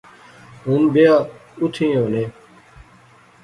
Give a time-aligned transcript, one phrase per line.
[0.65, 1.23] ہن بیاۃ
[1.59, 2.23] اوتھیں ایہہ ہونے